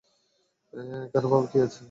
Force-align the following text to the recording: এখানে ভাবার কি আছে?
এখানে 0.73 0.97
ভাবার 1.25 1.45
কি 1.51 1.57
আছে? 1.65 1.79